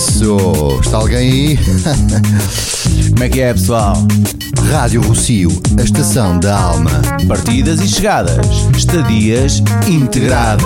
Isso! 0.00 0.80
Está 0.80 0.96
alguém 0.96 1.18
aí? 1.18 1.58
Como 3.12 3.22
é 3.22 3.28
que 3.28 3.42
é, 3.42 3.52
pessoal? 3.52 3.92
Rádio 4.72 5.02
Rocio, 5.02 5.50
a 5.78 5.82
estação 5.82 6.40
da 6.40 6.58
alma. 6.58 7.02
Partidas 7.28 7.80
e 7.80 7.88
chegadas, 7.88 8.46
estadias 8.74 9.62
integradas. 9.86 10.64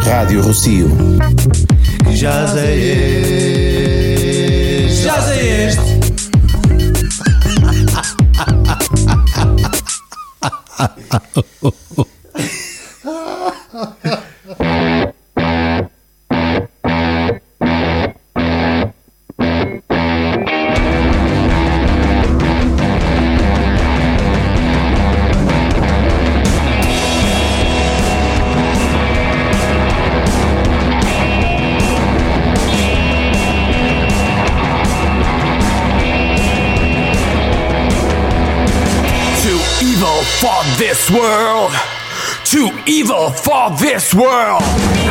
Rádio 0.00 0.42
Rocio. 0.42 0.90
Já 2.10 2.48
sei 2.48 2.90
este. 4.88 5.02
Já 5.04 5.22
sei 5.22 5.66
este. 5.66 5.98
world. 41.10 41.72
Too 42.44 42.70
evil 42.86 43.30
for 43.30 43.70
this 43.78 44.14
world. 44.14 45.07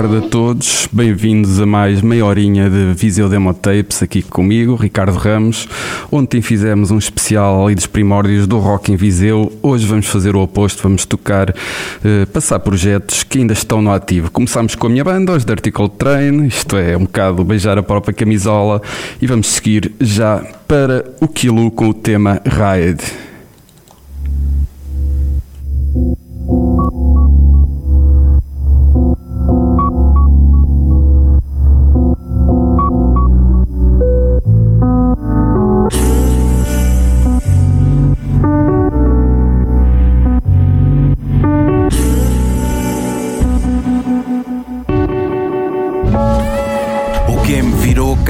Tarde 0.00 0.16
a 0.16 0.22
todos, 0.22 0.88
bem-vindos 0.90 1.60
a 1.60 1.66
mais 1.66 2.00
meia 2.00 2.24
horinha 2.24 2.70
de 2.70 2.94
Viseu 2.94 3.28
Demo 3.28 3.52
Tapes 3.52 4.02
aqui 4.02 4.22
comigo, 4.22 4.74
Ricardo 4.74 5.12
Ramos. 5.18 5.68
Ontem 6.10 6.40
fizemos 6.40 6.90
um 6.90 6.96
especial 6.96 7.66
ali 7.66 7.74
dos 7.74 7.86
primórdios 7.86 8.46
do 8.46 8.58
rock 8.58 8.90
em 8.92 8.96
Viseu. 8.96 9.52
Hoje 9.60 9.86
vamos 9.86 10.06
fazer 10.06 10.34
o 10.34 10.40
oposto, 10.40 10.82
vamos 10.82 11.04
tocar, 11.04 11.54
eh, 12.02 12.24
passar 12.32 12.60
projetos 12.60 13.22
que 13.22 13.40
ainda 13.40 13.52
estão 13.52 13.82
no 13.82 13.92
ativo. 13.92 14.30
Começamos 14.30 14.74
com 14.74 14.86
a 14.86 14.90
minha 14.90 15.04
banda, 15.04 15.32
os 15.32 15.44
Dirty 15.44 15.70
Cold 15.70 15.92
Train, 15.98 16.46
isto 16.46 16.78
é 16.78 16.96
um 16.96 17.00
bocado 17.00 17.44
beijar 17.44 17.76
a 17.76 17.82
própria 17.82 18.14
camisola, 18.14 18.80
e 19.20 19.26
vamos 19.26 19.48
seguir 19.48 19.92
já 20.00 20.42
para 20.66 21.04
o 21.20 21.28
Kilo 21.28 21.70
com 21.70 21.90
o 21.90 21.92
tema 21.92 22.40
Ride. 22.46 23.04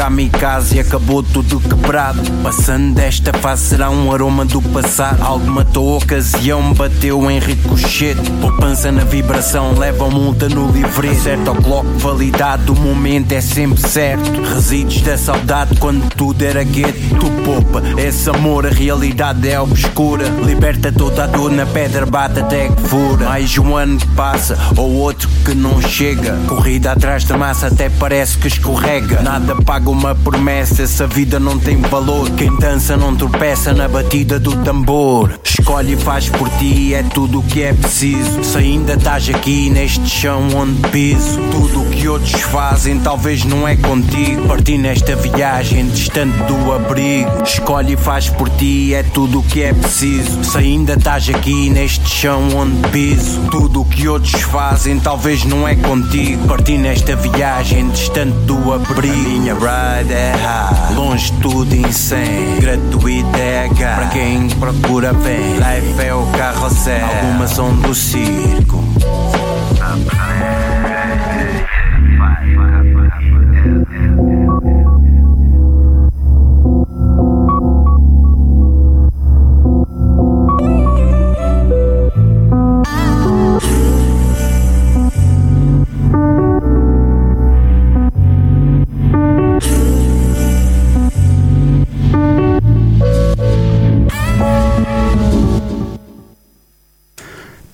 Kamikaze 0.01 0.77
e 0.77 0.81
acabou 0.81 1.23
tudo 1.23 1.61
quebrado. 1.61 2.23
Passando 2.43 2.95
desta 2.95 3.35
fase 3.35 3.67
será 3.67 3.91
um 3.91 4.11
aroma 4.11 4.47
do 4.47 4.63
passado. 4.63 5.23
Algo 5.23 5.47
matou 5.47 5.93
a 5.93 5.99
ocasião, 5.99 6.73
bateu 6.73 7.31
em 7.31 7.39
ricochete. 7.39 8.31
Poupança 8.41 8.91
na 8.91 9.05
vibração, 9.05 9.75
leva 9.79 10.09
multa 10.09 10.49
no 10.49 10.73
livre. 10.73 11.15
Certo 11.17 11.49
ao 11.49 11.55
clock, 11.57 11.87
validado, 11.99 12.73
o 12.73 12.77
momento 12.81 13.33
é 13.33 13.43
sempre 13.43 13.79
certo. 13.79 14.41
Resides 14.55 15.03
da 15.03 15.19
saudade 15.19 15.77
quando 15.79 16.09
tudo 16.15 16.43
era 16.43 16.65
gueto. 16.65 16.99
Tu 17.21 17.31
poupa, 17.45 17.83
esse 17.99 18.31
amor, 18.31 18.67
a 18.67 18.71
realidade 18.71 19.51
é 19.51 19.61
obscura. 19.61 20.25
Liberta 20.43 20.91
toda 20.91 21.25
a 21.25 21.27
dor 21.27 21.53
na 21.53 21.67
pedra, 21.67 22.07
bate 22.07 22.41
até 22.41 22.71
que 22.71 22.81
fura. 22.89 23.27
Mais 23.27 23.59
um 23.59 23.77
ano 23.77 23.99
que 23.99 24.09
passa, 24.09 24.57
ou 24.79 24.95
outro 24.95 25.29
que 25.45 25.55
não 25.55 25.79
chega. 25.83 26.39
Corrida 26.49 26.93
atrás 26.93 27.23
da 27.25 27.37
massa 27.37 27.67
até 27.67 27.91
parece 27.91 28.39
que 28.39 28.49
escorrega. 28.49 29.21
Nada 29.21 29.55
paga 29.57 29.90
uma 29.91 30.15
promessa, 30.15 30.83
essa 30.83 31.07
vida 31.07 31.39
não 31.39 31.59
tem 31.59 31.77
valor. 31.83 32.31
Quem 32.31 32.57
dança 32.59 32.97
não 32.97 33.15
tropeça 33.15 33.73
na 33.73 33.89
batida 33.89 34.39
do 34.39 34.57
tambor. 34.63 35.39
Escolhe 35.45 35.95
e 35.95 35.97
faz 35.97 36.29
por 36.29 36.49
ti, 36.51 36.95
é 36.95 37.03
tudo 37.03 37.41
o 37.41 37.43
que 37.43 37.63
é 37.63 37.73
preciso. 37.73 38.43
Se 38.45 38.59
ainda 38.59 38.95
estás 38.95 39.29
aqui 39.29 39.69
neste 39.71 40.09
chão 40.09 40.49
onde 40.57 40.81
piso, 40.91 41.39
tudo 41.51 41.83
o 41.83 41.87
que 41.91 42.00
outros 42.11 42.43
fazem 42.43 42.99
talvez 42.99 43.45
não 43.45 43.67
é 43.67 43.77
contigo. 43.77 44.49
Parti 44.49 44.77
nesta 44.77 45.15
viagem 45.17 45.89
distante 45.89 46.37
do 46.43 46.73
abrigo. 46.73 47.31
Escolhe 47.45 47.95
e 47.95 47.97
faz 47.97 48.29
por 48.29 48.51
ti, 48.51 48.93
é 48.93 49.03
tudo 49.03 49.39
o 49.39 49.43
que 49.43 49.63
é 49.63 49.73
preciso. 49.73 50.45
Se 50.45 50.59
ainda 50.59 50.95
estás 50.95 51.29
aqui 51.29 51.71
neste 51.71 52.09
chão 52.09 52.49
onde 52.57 52.89
piso, 52.91 53.41
tudo 53.51 53.83
o 53.83 53.85
que 53.85 54.09
outros 54.09 54.43
fazem 54.43 54.99
talvez 54.99 55.45
não 55.45 55.67
é 55.67 55.77
contigo. 55.77 56.49
Parti 56.49 56.77
nesta 56.77 57.15
viagem 57.17 57.89
distante 57.91 58.37
do 58.41 58.73
abrigo. 58.73 59.15
A 59.15 59.29
minha 59.31 59.55
ride 59.55 60.13
é 60.13 60.33
high, 60.33 60.95
longe 60.95 61.33
tudo 61.41 61.75
insane. 61.75 62.61
Gratuito 62.61 63.37
é 63.39 63.67
H, 63.67 63.95
para 63.95 64.07
quem 64.09 64.49
procura 64.51 65.13
bem. 65.13 65.55
Life 65.55 66.03
é 66.03 66.15
o 66.15 66.27
carrossel, 66.27 67.07
algumas 67.07 67.51
são 67.51 67.73
do 67.77 67.95
circo. 67.95 68.85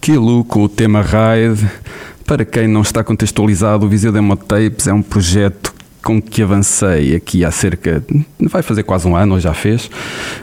Kilo 0.06 0.44
com 0.44 0.62
o 0.62 0.68
tema 0.68 1.02
Ride. 1.02 1.68
Para 2.24 2.44
quem 2.44 2.68
não 2.68 2.82
está 2.82 3.02
contextualizado, 3.02 3.86
o 3.86 3.88
Viseu 3.88 4.12
Demo 4.12 4.36
Tapes 4.36 4.86
é 4.86 4.92
um 4.92 5.02
projeto 5.02 5.74
com 6.00 6.22
que 6.22 6.44
avancei 6.44 7.16
aqui 7.16 7.44
há 7.44 7.50
cerca, 7.50 8.00
vai 8.38 8.62
fazer 8.62 8.84
quase 8.84 9.08
um 9.08 9.16
ano, 9.16 9.34
ou 9.34 9.40
já 9.40 9.52
fez, 9.52 9.90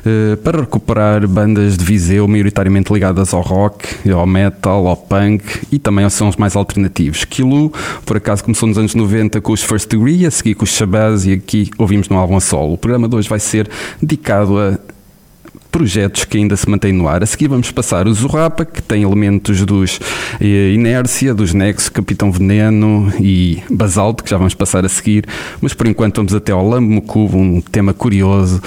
eh, 0.06 0.36
para 0.44 0.60
recuperar 0.60 1.25
bandas 1.25 1.77
de 1.77 1.86
Viseu 1.86 2.27
maioritariamente 2.27 2.92
ligadas 2.92 3.33
ao 3.33 3.39
rock, 3.39 3.88
ao 4.12 4.27
metal, 4.27 4.86
ao 4.86 4.98
punk 4.98 5.65
e 5.71 5.80
também 5.80 6.04
aos 6.04 6.13
sons 6.13 6.36
mais 6.36 6.57
alternativos. 6.57 7.24
Kilo, 7.24 7.71
por 8.06 8.18
acaso, 8.18 8.44
começou 8.44 8.68
nos 8.68 8.77
anos 8.77 8.94
90 8.94 9.39
com 9.39 9.54
os 9.54 9.63
First 9.63 9.89
Degree, 9.89 10.25
a 10.25 10.31
seguir 10.31 10.56
com 10.56 10.65
os 10.65 10.71
Shabazz 10.71 11.25
e 11.25 11.31
aqui 11.31 11.71
ouvimos 11.77 12.10
no 12.10 12.18
álbum 12.18 12.36
a 12.36 12.42
solo. 12.42 12.74
O 12.74 12.77
programa 12.77 13.07
de 13.07 13.15
hoje 13.15 13.30
vai 13.30 13.39
ser 13.39 13.69
dedicado 14.01 14.60
a 14.60 14.77
projetos 15.73 16.23
que 16.23 16.37
ainda 16.37 16.55
se 16.55 16.69
mantêm 16.69 16.93
no 16.93 17.07
ar. 17.07 17.23
A 17.23 17.25
seguir 17.25 17.47
vamos 17.47 17.71
passar 17.71 18.07
o 18.07 18.13
Zurrapa, 18.13 18.63
que 18.63 18.79
tem 18.79 19.01
elementos 19.01 19.65
dos 19.65 19.99
eh, 20.39 20.71
Inércia, 20.71 21.33
dos 21.33 21.51
Nexo, 21.51 21.91
Capitão 21.91 22.31
Veneno 22.31 23.11
e 23.19 23.61
Basalto, 23.71 24.23
que 24.23 24.29
já 24.29 24.37
vamos 24.37 24.53
passar 24.53 24.85
a 24.85 24.89
seguir. 24.89 25.25
Mas 25.59 25.73
por 25.73 25.87
enquanto 25.87 26.17
vamos 26.17 26.35
até 26.35 26.51
ao 26.51 26.65
Lambo 26.65 27.01
Cubo, 27.01 27.39
um 27.39 27.59
tema 27.59 27.91
curioso, 27.91 28.61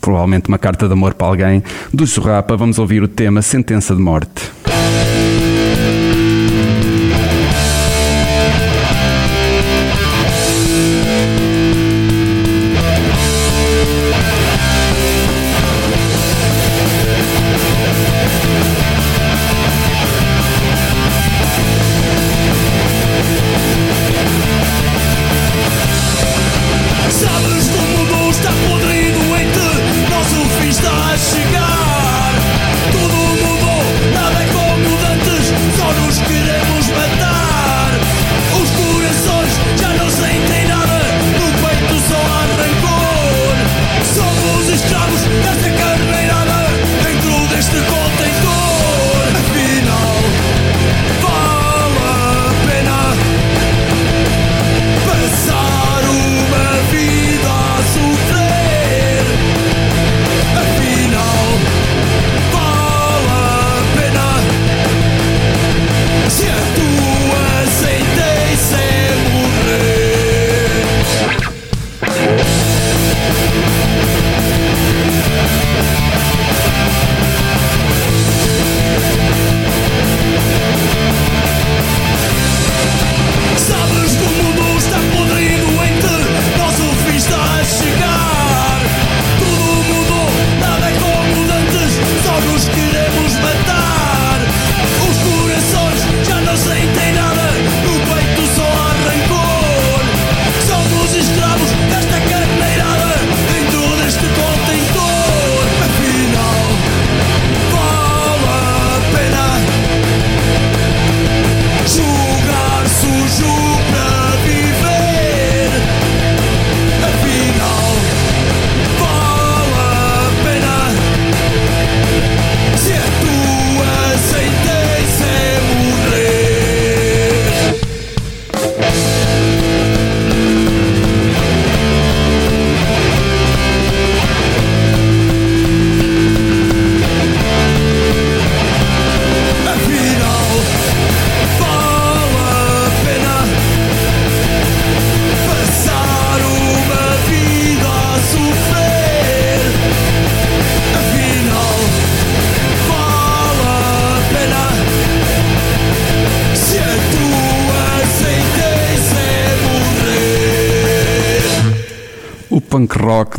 provavelmente 0.00 0.48
uma 0.48 0.58
carta 0.58 0.86
de 0.86 0.94
amor 0.94 1.12
para 1.12 1.26
alguém. 1.26 1.62
Do 1.92 2.06
Zurrapa 2.06 2.56
vamos 2.56 2.78
ouvir 2.78 3.02
o 3.02 3.08
tema 3.08 3.42
Sentença 3.42 3.94
de 3.94 4.00
Morte. 4.00 4.50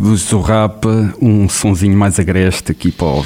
Do 0.08 0.16
Zorrapa, 0.16 1.14
um 1.22 1.50
sonzinho 1.50 1.98
mais 1.98 2.18
agreste 2.18 2.72
aqui 2.72 2.92
para 2.92 3.08
o 3.08 3.26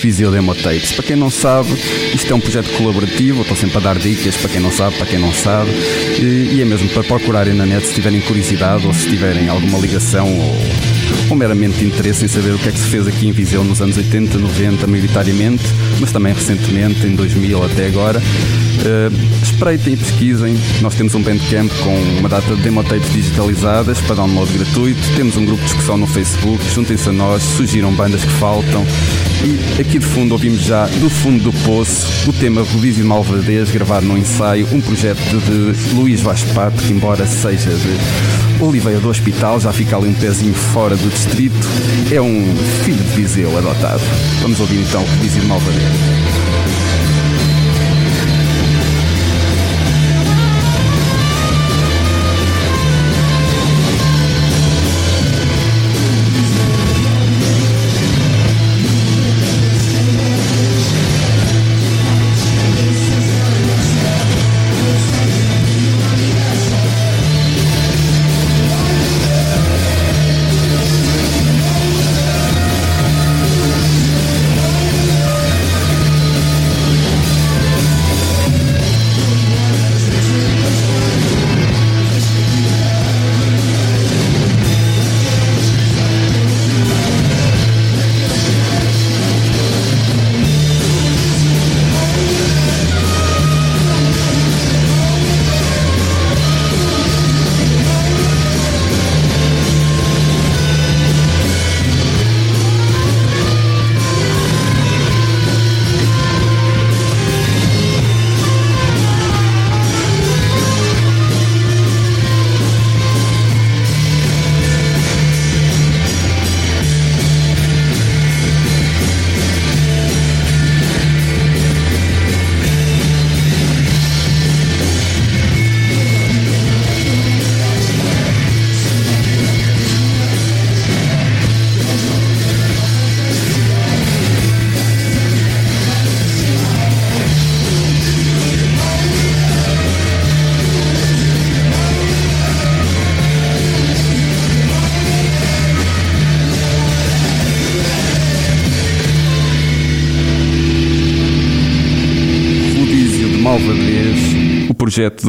Viseu 0.00 0.30
Demo 0.30 0.54
Tapes. 0.54 0.92
Para 0.92 1.04
quem 1.04 1.14
não 1.14 1.30
sabe, 1.30 1.68
isto 2.14 2.32
é 2.32 2.34
um 2.34 2.40
projeto 2.40 2.74
colaborativo, 2.78 3.42
estou 3.42 3.54
sempre 3.54 3.76
a 3.76 3.80
dar 3.80 3.98
dicas 3.98 4.34
para 4.36 4.48
quem 4.48 4.60
não 4.60 4.72
sabe, 4.72 4.96
para 4.96 5.06
quem 5.06 5.18
não 5.18 5.30
sabe, 5.30 5.70
e, 6.18 6.54
e 6.54 6.62
é 6.62 6.64
mesmo 6.64 6.88
para 6.88 7.04
procurarem 7.04 7.52
na 7.52 7.66
net 7.66 7.86
se 7.86 7.94
tiverem 7.94 8.22
curiosidade 8.22 8.86
ou 8.86 8.94
se 8.94 9.10
tiverem 9.10 9.50
alguma 9.50 9.78
ligação 9.78 10.26
ou, 10.26 10.56
ou 11.28 11.36
meramente 11.36 11.84
interesse 11.84 12.24
em 12.24 12.28
saber 12.28 12.54
o 12.54 12.58
que 12.58 12.70
é 12.70 12.72
que 12.72 12.78
se 12.78 12.88
fez 12.88 13.06
aqui 13.06 13.28
em 13.28 13.32
Viseu 13.32 13.62
nos 13.62 13.82
anos 13.82 13.98
80, 13.98 14.38
90, 14.38 14.86
maioritariamente, 14.86 15.64
mas 16.00 16.12
também 16.12 16.32
recentemente, 16.32 17.06
em 17.06 17.14
2000 17.14 17.62
até 17.62 17.88
agora. 17.88 18.22
Uh, 18.82 19.42
espreitem 19.42 19.94
e 19.94 19.96
pesquisem. 19.96 20.56
Nós 20.80 20.94
temos 20.94 21.14
um 21.14 21.22
Bandcamp 21.22 21.70
com 21.84 21.94
uma 22.18 22.28
data 22.28 22.54
de 22.56 22.62
demo 22.62 22.82
tapes 22.82 23.12
digitalizadas 23.12 24.00
para 24.00 24.16
download 24.16 24.52
gratuito. 24.52 25.00
Temos 25.14 25.36
um 25.36 25.44
grupo 25.44 25.60
de 25.60 25.68
discussão 25.68 25.96
no 25.96 26.06
Facebook. 26.06 26.64
Juntem-se 26.74 27.08
a 27.08 27.12
nós, 27.12 27.42
sugiram 27.42 27.92
bandas 27.92 28.22
que 28.24 28.32
faltam. 28.32 28.84
E 29.44 29.80
aqui 29.80 29.98
de 29.98 30.06
fundo 30.06 30.32
ouvimos 30.32 30.62
já, 30.62 30.86
do 30.86 31.08
fundo 31.08 31.44
do 31.44 31.52
poço, 31.64 32.28
o 32.28 32.32
tema 32.32 32.62
Rodízio 32.62 33.02
de 33.02 33.08
Malvadez, 33.08 33.70
gravado 33.70 34.06
no 34.06 34.18
ensaio, 34.18 34.68
um 34.72 34.80
projeto 34.80 35.18
de 35.18 35.94
Luís 35.94 36.20
Vaz 36.20 36.42
Pato, 36.54 36.82
que 36.82 36.92
embora 36.92 37.26
seja 37.26 37.70
de 37.70 38.62
Oliveira 38.62 39.00
do 39.00 39.08
Hospital, 39.08 39.60
já 39.60 39.72
fica 39.72 39.96
ali 39.96 40.08
um 40.08 40.14
pezinho 40.14 40.54
fora 40.54 40.96
do 40.96 41.08
distrito, 41.08 41.68
é 42.12 42.20
um 42.20 42.54
filho 42.84 43.02
de 43.02 43.10
Viseu 43.16 43.56
adotado. 43.58 44.02
Vamos 44.40 44.60
ouvir 44.60 44.80
então 44.80 45.04
Rodízio 45.04 45.40
de 45.40 45.46
Malvadez. 45.46 46.71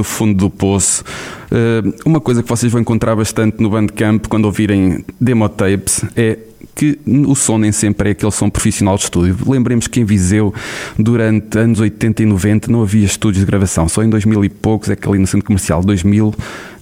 Do 0.04 0.06
fundo 0.06 0.38
do 0.38 0.50
poço. 0.50 1.04
Uh, 1.50 1.94
uma 2.06 2.20
coisa 2.20 2.44
que 2.44 2.50
vocês 2.50 2.72
vão 2.72 2.82
encontrar 2.82 3.16
bastante 3.16 3.62
no 3.62 3.70
Bandcamp 3.70 4.28
quando 4.28 4.46
ouvirem 4.46 5.04
demo 5.20 5.48
tapes 5.48 6.04
é 6.16 6.38
que 6.76 7.00
o 7.06 7.36
som 7.36 7.58
nem 7.60 7.72
sempre 7.72 8.10
é 8.10 8.12
aquele 8.14 8.32
som 8.32 8.50
profissional 8.50 8.98
de 8.98 9.04
estúdio. 9.04 9.38
Lembremos 9.46 9.88
que 9.88 10.00
em 10.00 10.06
Viseu, 10.06 10.54
durante 10.98 11.58
anos 11.58 11.80
80 11.80 12.24
e 12.24 12.26
90, 12.26 12.72
não 12.72 12.82
havia 12.82 13.06
estúdios 13.06 13.42
de 13.42 13.46
gravação. 13.46 13.88
Só 13.88 14.04
em 14.04 14.10
2000 14.10 14.44
e 14.46 14.50
poucos 14.50 14.90
é 14.90 14.96
que 14.96 15.08
ali 15.08 15.20
no 15.20 15.28
Centro 15.28 15.46
Comercial 15.46 15.84
2000 15.84 16.34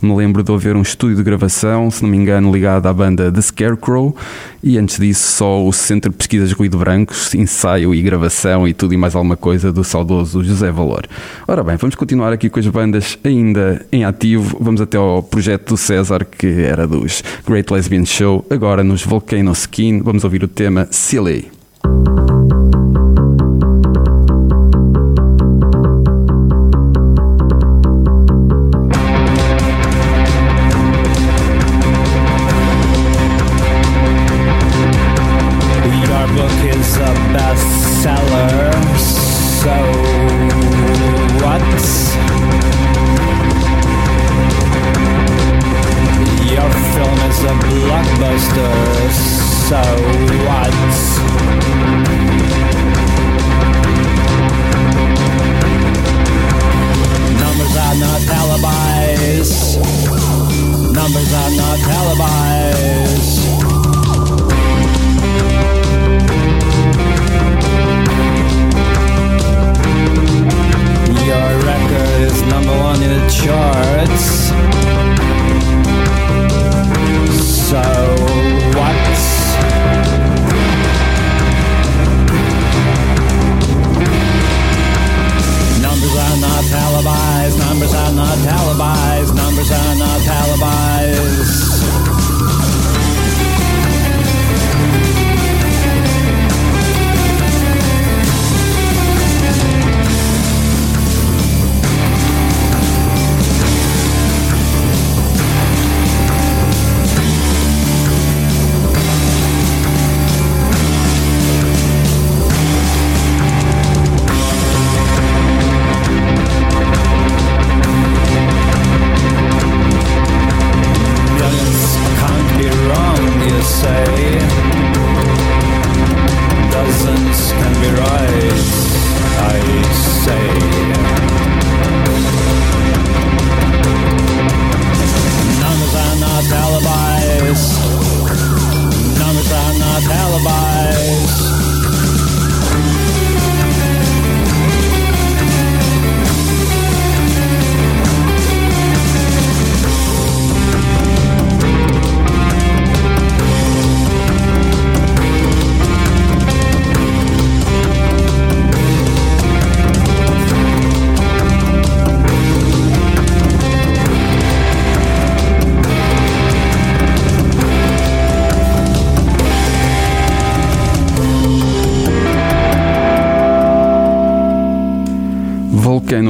me 0.05 0.15
lembro 0.15 0.43
de 0.43 0.51
haver 0.51 0.75
um 0.75 0.81
estúdio 0.81 1.17
de 1.17 1.23
gravação, 1.23 1.89
se 1.91 2.01
não 2.01 2.09
me 2.09 2.17
engano, 2.17 2.51
ligado 2.51 2.87
à 2.87 2.93
banda 2.93 3.31
The 3.31 3.41
Scarecrow. 3.41 4.15
E 4.63 4.77
antes 4.77 4.97
disso, 4.97 5.37
só 5.37 5.65
o 5.65 5.71
Centro 5.71 6.11
de 6.11 6.17
Pesquisas 6.17 6.49
de 6.49 6.55
Ruído 6.55 6.77
Brancos, 6.77 7.33
ensaio 7.33 7.93
e 7.93 8.01
gravação 8.01 8.67
e 8.67 8.73
tudo 8.73 8.93
e 8.93 8.97
mais 8.97 9.15
alguma 9.15 9.37
coisa 9.37 9.71
do 9.71 9.83
saudoso 9.83 10.43
José 10.43 10.71
Valor. 10.71 11.07
Ora 11.47 11.63
bem, 11.63 11.77
vamos 11.77 11.95
continuar 11.95 12.33
aqui 12.33 12.49
com 12.49 12.59
as 12.59 12.67
bandas 12.67 13.17
ainda 13.23 13.85
em 13.91 14.03
ativo. 14.05 14.57
Vamos 14.59 14.81
até 14.81 14.97
ao 14.97 15.23
projeto 15.23 15.69
do 15.69 15.77
César, 15.77 16.25
que 16.25 16.47
era 16.61 16.87
dos 16.87 17.23
Great 17.47 17.71
Lesbian 17.71 18.05
Show, 18.05 18.45
agora 18.49 18.83
nos 18.83 19.03
Volcano 19.03 19.51
Skin. 19.51 20.01
Vamos 20.01 20.23
ouvir 20.23 20.43
o 20.43 20.47
tema 20.47 20.87
Silly. 20.91 21.49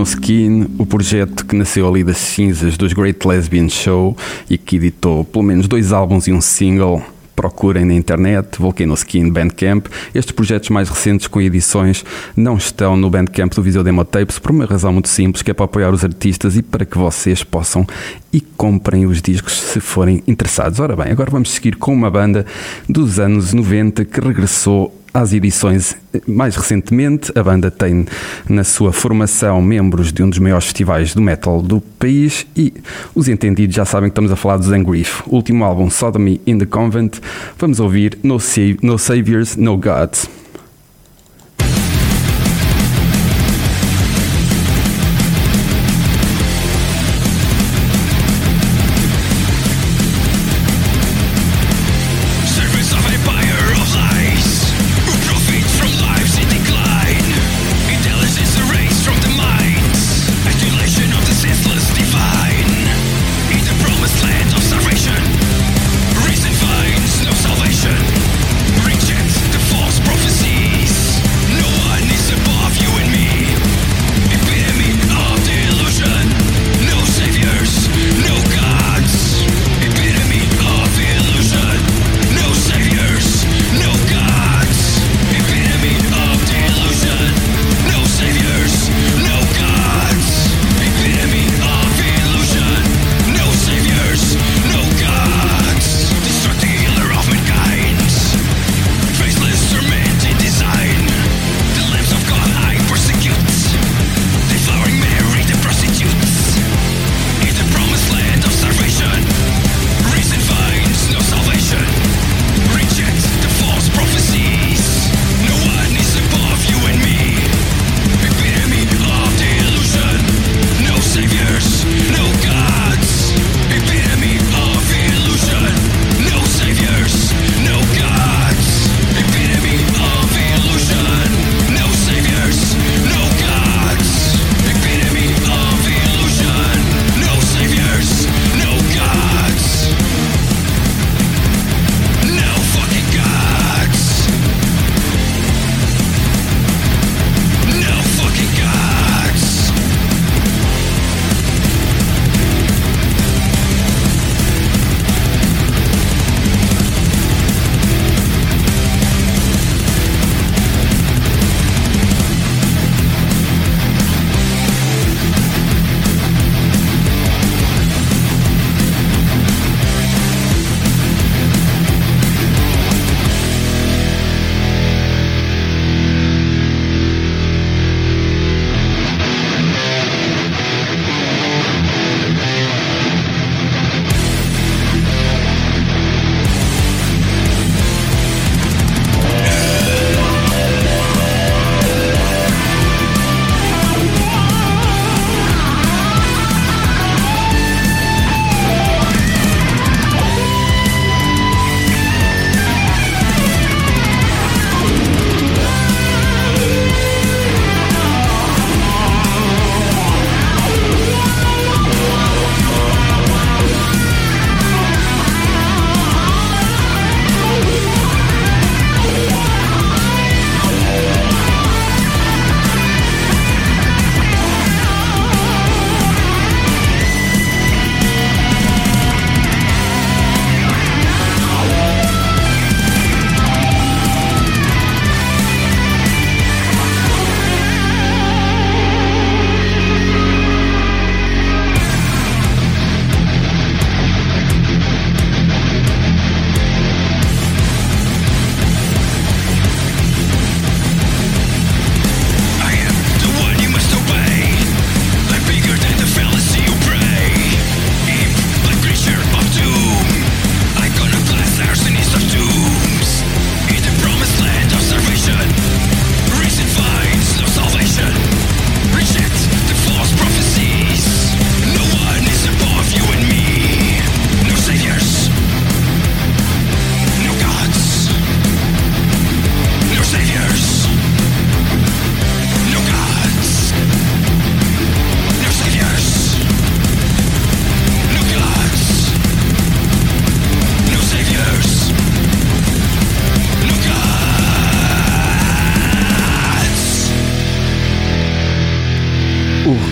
Volcano 0.01 0.03
Skin, 0.03 0.67
o 0.77 0.85
projeto 0.85 1.45
que 1.45 1.55
nasceu 1.55 1.87
ali 1.87 2.03
das 2.03 2.17
cinzas 2.17 2.77
dos 2.77 2.93
Great 2.93 3.25
Lesbian 3.27 3.69
Show 3.69 4.17
e 4.49 4.57
que 4.57 4.77
editou 4.77 5.23
pelo 5.23 5.43
menos 5.43 5.67
dois 5.67 5.91
álbuns 5.91 6.27
e 6.27 6.31
um 6.31 6.41
single. 6.41 7.03
Procurem 7.35 7.85
na 7.85 7.93
internet, 7.93 8.59
Volcano 8.59 8.93
Skin 8.93 9.29
Bandcamp. 9.29 9.87
Estes 10.13 10.31
projetos 10.31 10.69
mais 10.69 10.89
recentes 10.89 11.27
com 11.27 11.41
edições 11.41 12.03
não 12.35 12.57
estão 12.57 12.95
no 12.95 13.09
Bandcamp 13.09 13.53
do 13.53 13.63
Viseu 13.63 13.83
Demo 13.83 14.03
Tapes 14.03 14.37
por 14.37 14.51
uma 14.51 14.65
razão 14.65 14.91
muito 14.91 15.09
simples, 15.09 15.41
que 15.41 15.49
é 15.49 15.53
para 15.53 15.65
apoiar 15.65 15.91
os 15.91 16.03
artistas 16.03 16.55
e 16.55 16.61
para 16.61 16.85
que 16.85 16.97
vocês 16.97 17.43
possam 17.43 17.85
e 18.33 18.41
comprem 18.41 19.05
os 19.05 19.21
discos 19.21 19.53
se 19.53 19.79
forem 19.79 20.21
interessados. 20.27 20.79
Ora 20.79 20.95
bem, 20.95 21.11
agora 21.11 21.31
vamos 21.31 21.51
seguir 21.51 21.77
com 21.77 21.93
uma 21.93 22.11
banda 22.11 22.45
dos 22.87 23.19
anos 23.19 23.53
90 23.53 24.05
que 24.05 24.19
regressou 24.19 25.00
às 25.13 25.33
edições 25.33 25.95
mais 26.27 26.55
recentemente. 26.55 27.31
A 27.37 27.43
banda 27.43 27.69
tem 27.69 28.05
na 28.47 28.63
sua 28.63 28.91
formação 28.91 29.61
membros 29.61 30.11
de 30.11 30.23
um 30.23 30.29
dos 30.29 30.39
maiores 30.39 30.65
festivais 30.65 31.13
do 31.13 31.21
metal 31.21 31.61
do 31.61 31.81
país 31.81 32.45
e 32.55 32.73
os 33.13 33.27
entendidos 33.27 33.75
já 33.75 33.85
sabem 33.85 34.09
que 34.09 34.13
estamos 34.13 34.31
a 34.31 34.35
falar 34.35 34.57
do 34.57 34.63
Zangrif. 34.63 35.23
O 35.27 35.35
último 35.35 35.63
álbum, 35.63 35.89
Sodomy 35.89 36.41
in 36.45 36.57
the 36.57 36.65
Convent. 36.65 37.19
Vamos 37.57 37.79
ouvir 37.79 38.17
No, 38.23 38.39
Sa 38.39 38.61
no 38.81 38.97
Saviors, 38.97 39.55
No 39.55 39.77
Gods. 39.77 40.40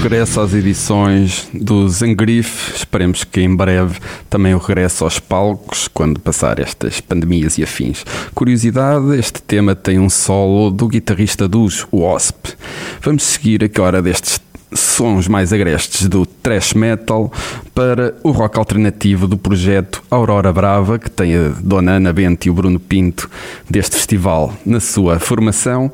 Regresso 0.01 0.39
às 0.39 0.53
edições 0.53 1.49
do 1.53 1.87
Zangrif. 1.89 2.73
Esperemos 2.73 3.25
que 3.25 3.41
em 3.41 3.53
breve 3.53 3.99
também 4.29 4.53
o 4.53 4.57
regresso 4.57 5.03
aos 5.03 5.19
palcos, 5.19 5.89
quando 5.89 6.19
passar 6.21 6.57
estas 6.57 7.01
pandemias 7.01 7.57
e 7.57 7.63
afins. 7.63 8.05
Curiosidade: 8.33 9.17
este 9.17 9.41
tema 9.41 9.75
tem 9.75 9.99
um 9.99 10.09
solo 10.09 10.71
do 10.71 10.87
guitarrista 10.87 11.47
dos 11.47 11.85
Wasp. 11.91 12.53
Vamos 13.01 13.23
seguir 13.23 13.61
agora 13.63 14.01
destes 14.01 14.39
sons 14.73 15.27
mais 15.27 15.51
agrestes 15.51 16.07
do 16.07 16.25
thrash 16.25 16.73
metal 16.73 17.31
para 17.73 18.15
o 18.23 18.31
rock 18.31 18.57
alternativo 18.57 19.27
do 19.27 19.37
projeto 19.37 20.01
Aurora 20.09 20.53
Brava, 20.53 20.97
que 20.97 21.11
tem 21.11 21.35
a 21.35 21.49
Dona 21.61 21.93
Ana 21.93 22.13
Bento 22.13 22.45
e 22.45 22.49
o 22.49 22.53
Bruno 22.53 22.79
Pinto 22.79 23.29
deste 23.69 23.97
festival 23.97 24.53
na 24.65 24.79
sua 24.79 25.19
formação. 25.19 25.91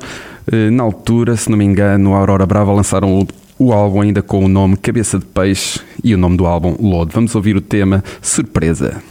Eh, 0.50 0.70
Na 0.70 0.84
altura, 0.84 1.36
se 1.36 1.50
não 1.50 1.58
me 1.58 1.64
engano, 1.64 2.14
a 2.14 2.18
Aurora 2.18 2.46
Brava 2.46 2.72
lançaram 2.72 3.26
o, 3.58 3.72
álbum 3.72 4.00
ainda 4.00 4.22
com 4.22 4.44
o 4.44 4.48
nome 4.48 4.76
Cabeça 4.76 5.18
de 5.18 5.24
Peixe 5.24 5.80
e 6.02 6.14
o 6.14 6.18
nome 6.18 6.36
do 6.36 6.46
álbum 6.46 6.76
Load. 6.80 7.12
Vamos 7.12 7.34
ouvir 7.34 7.56
o 7.56 7.60
tema 7.60 8.02
Surpresa. 8.20 9.02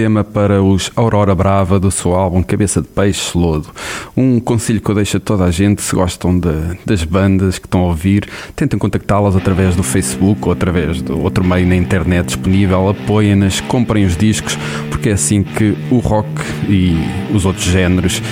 Tema 0.00 0.24
para 0.24 0.62
os 0.62 0.90
Aurora 0.96 1.34
Brava 1.34 1.78
do 1.78 1.90
seu 1.90 2.14
álbum 2.14 2.42
Cabeça 2.42 2.80
de 2.80 2.88
Peixe 2.88 3.36
Lodo. 3.36 3.68
Um 4.16 4.40
conselho 4.40 4.80
que 4.80 4.90
eu 4.90 4.94
deixo 4.94 5.18
a 5.18 5.20
toda 5.20 5.44
a 5.44 5.50
gente, 5.50 5.82
se 5.82 5.94
gostam 5.94 6.40
de- 6.40 6.78
das 6.86 7.04
bandas 7.04 7.58
que 7.58 7.66
estão 7.66 7.82
a 7.82 7.88
ouvir, 7.88 8.26
tentem 8.56 8.78
contactá-las 8.78 9.36
através 9.36 9.76
do 9.76 9.82
Facebook 9.82 10.40
ou 10.46 10.52
através 10.52 11.02
de 11.02 11.12
outro 11.12 11.44
meio 11.44 11.66
na 11.66 11.76
internet 11.76 12.28
disponível, 12.28 12.88
apoiem-nas, 12.88 13.60
comprem 13.60 14.06
os 14.06 14.16
discos, 14.16 14.56
porque 14.88 15.10
é 15.10 15.12
assim 15.12 15.42
que 15.42 15.76
o 15.90 15.98
rock 15.98 16.30
e 16.66 16.96
os 17.34 17.44
outros 17.44 17.66
géneros 17.66 18.22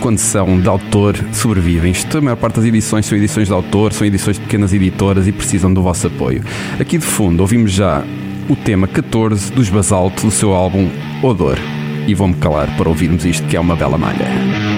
quando 0.00 0.18
são 0.18 0.58
de 0.60 0.66
autor, 0.66 1.14
sobrevivem. 1.32 1.92
Isto, 1.92 2.18
a 2.18 2.20
maior 2.20 2.36
parte 2.36 2.56
das 2.56 2.64
edições 2.64 3.06
são 3.06 3.16
edições 3.16 3.46
de 3.46 3.54
autor, 3.54 3.92
são 3.92 4.04
edições 4.04 4.36
de 4.36 4.42
pequenas 4.42 4.72
editoras 4.72 5.28
e 5.28 5.32
precisam 5.32 5.72
do 5.72 5.80
vosso 5.80 6.08
apoio. 6.08 6.42
Aqui 6.80 6.98
de 6.98 7.04
fundo 7.04 7.40
ouvimos 7.40 7.70
já 7.70 8.02
o 8.48 8.56
tema 8.56 8.86
14 8.86 9.52
dos 9.52 9.68
Basalto 9.68 10.22
do 10.22 10.30
seu 10.30 10.52
álbum 10.52 10.88
Odor. 11.22 11.58
E 12.06 12.14
vou-me 12.14 12.34
calar 12.34 12.74
para 12.76 12.88
ouvirmos 12.88 13.24
isto 13.24 13.46
que 13.46 13.56
é 13.56 13.60
uma 13.60 13.76
bela 13.76 13.96
malha. 13.96 14.71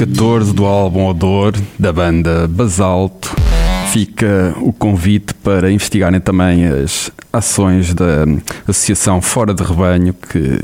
14 0.00 0.54
do 0.54 0.64
álbum 0.64 1.04
Odor 1.04 1.52
da 1.78 1.92
banda 1.92 2.48
Basalto 2.48 3.36
fica 3.92 4.54
o 4.62 4.72
convite 4.72 5.34
para 5.34 5.70
investigarem 5.70 6.18
também 6.18 6.64
as 6.64 7.10
ações 7.30 7.92
da 7.92 8.24
Associação 8.66 9.20
Fora 9.20 9.52
de 9.52 9.62
Rebanho 9.62 10.14
que 10.14 10.58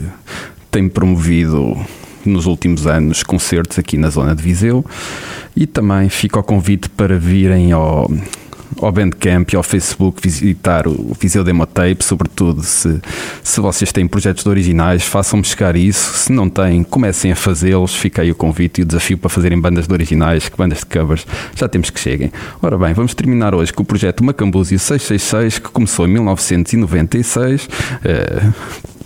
tem 0.70 0.88
promovido 0.88 1.77
nos 2.25 2.46
últimos 2.46 2.87
anos 2.87 3.22
concertos 3.22 3.79
aqui 3.79 3.99
na 3.99 4.09
zona 4.09 4.35
de 4.35 4.42
Viseu. 4.42 4.83
E 5.55 5.66
também 5.66 6.09
fica 6.09 6.40
o 6.40 6.42
convite 6.42 6.88
para 6.88 7.18
virem 7.18 7.72
ao 7.72 8.11
ao 8.80 8.92
Bandcamp 8.92 9.52
e 9.52 9.56
ao 9.56 9.62
Facebook 9.62 10.20
visitar 10.22 10.86
o 10.86 11.16
Viseu 11.18 11.42
Demo 11.42 11.66
Tape, 11.66 12.04
sobretudo 12.04 12.62
se, 12.62 13.00
se 13.42 13.60
vocês 13.60 13.92
têm 13.92 14.06
projetos 14.06 14.46
originais, 14.46 15.04
façam-me 15.04 15.44
chegar 15.44 15.76
isso. 15.76 16.14
Se 16.14 16.32
não 16.32 16.48
têm, 16.48 16.82
comecem 16.82 17.32
a 17.32 17.36
fazê-los. 17.36 17.94
Fica 17.94 18.22
aí 18.22 18.30
o 18.30 18.34
convite 18.34 18.80
e 18.80 18.82
o 18.82 18.86
desafio 18.86 19.18
para 19.18 19.28
fazerem 19.28 19.60
bandas 19.60 19.86
de 19.86 19.92
originais, 19.92 20.48
que 20.48 20.56
bandas 20.56 20.78
de 20.78 20.86
covers 20.86 21.26
já 21.54 21.68
temos 21.68 21.90
que 21.90 22.00
cheguem. 22.00 22.32
Ora 22.60 22.76
bem, 22.76 22.92
vamos 22.92 23.14
terminar 23.14 23.54
hoje 23.54 23.72
com 23.72 23.82
o 23.82 23.86
projeto 23.86 24.24
Macambúzio 24.24 24.78
666, 24.78 25.58
que 25.58 25.68
começou 25.70 26.06
em 26.06 26.10
1996. 26.10 27.68
eh, 28.04 28.52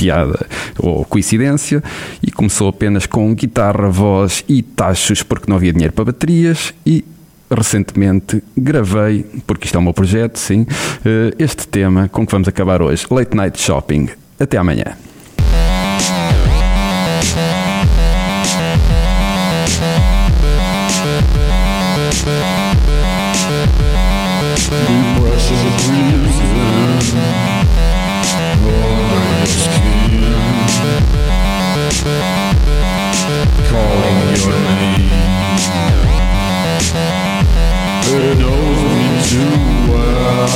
piada 0.00 0.46
ou 0.78 1.04
coincidência 1.04 1.83
e 2.22 2.30
começou 2.30 2.68
apenas 2.68 3.04
com 3.04 3.35
guitarra, 3.35 3.90
voz 3.90 4.42
e 4.48 4.62
tachos 4.62 5.22
porque 5.22 5.44
não 5.46 5.56
havia 5.56 5.74
dinheiro 5.74 5.92
para 5.92 6.06
baterias 6.06 6.72
e 6.87 7.04
recentemente 7.51 8.43
gravei, 8.57 9.25
porque 9.47 9.67
isto 9.67 9.77
é 9.77 9.79
o 9.79 9.83
meu 9.83 9.93
projeto, 9.93 10.39
sim, 10.39 10.67
eh, 11.05 11.35
este 11.39 11.67
tema 11.67 12.09
com 12.09 12.25
que 12.25 12.33
vamos 12.33 12.49
acabar 12.49 12.81
hoje, 12.83 13.07
Late 13.11 13.37
Night 13.37 13.61
Shopping. 13.61 14.09
Até 14.39 14.57
amanhã. 14.57 14.97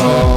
É 0.02 0.33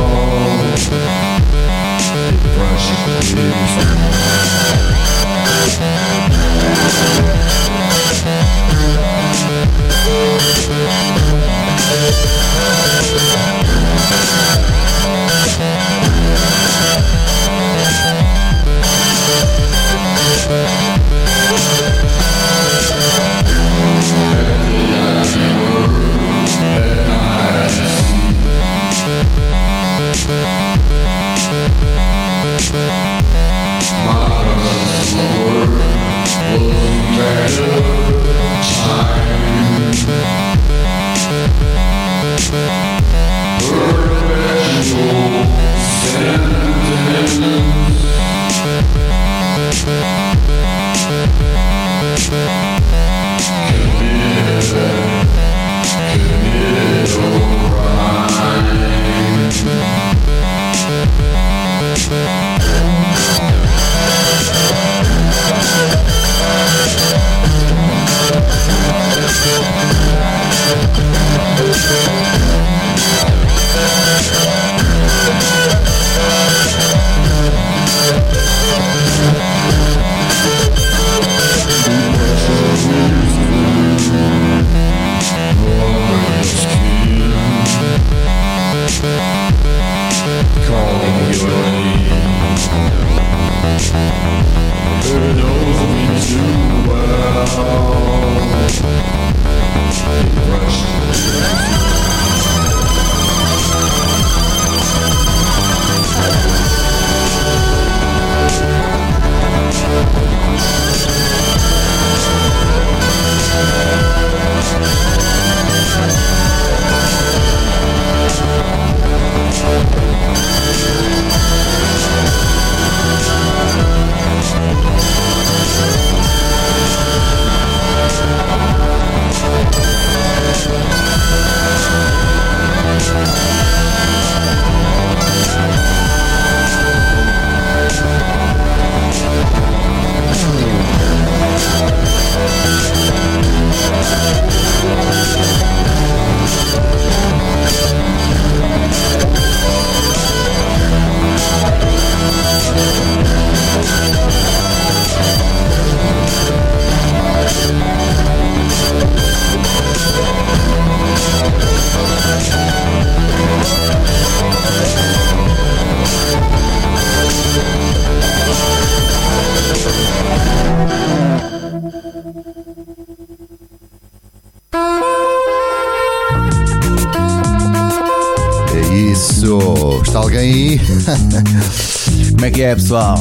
é 182.47 182.51
que 182.51 182.61
é, 182.63 182.73
pessoal? 182.75 183.17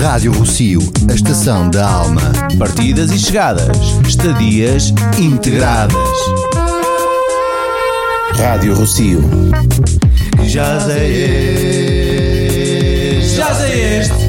Rádio 0.00 0.32
Rocio, 0.32 0.80
a 1.10 1.14
estação 1.14 1.68
da 1.68 1.86
alma. 1.86 2.22
Partidas 2.58 3.10
e 3.10 3.18
chegadas, 3.18 3.76
estadias 4.06 4.94
integradas. 5.18 5.96
Rádio 8.34 8.74
Rocio. 8.74 9.22
Já 10.44 10.80
sei 10.80 11.24
este. 13.18 13.36
Já 13.36 13.54
sei 13.54 13.98
este. 13.98 14.25